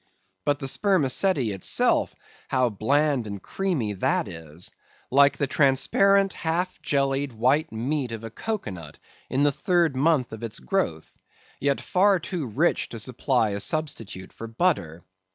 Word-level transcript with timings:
But 0.45 0.57
the 0.57 0.67
spermaceti 0.67 1.51
itself, 1.51 2.15
how 2.47 2.69
bland 2.71 3.27
and 3.27 3.39
creamy 3.39 3.93
that 3.93 4.27
is; 4.27 4.71
like 5.11 5.37
the 5.37 5.45
transparent, 5.45 6.33
half 6.33 6.81
jellied, 6.81 7.33
white 7.33 7.71
meat 7.71 8.11
of 8.11 8.23
a 8.23 8.31
cocoanut 8.31 8.97
in 9.29 9.43
the 9.43 9.51
third 9.51 9.95
month 9.95 10.33
of 10.33 10.41
its 10.41 10.57
growth, 10.57 11.15
yet 11.59 11.79
far 11.79 12.19
too 12.19 12.47
rich 12.47 12.89
to 12.89 12.97
supply 12.97 13.51
a 13.51 13.59
substitute 13.59 14.33
for 14.33 14.47
butter. 14.47 15.03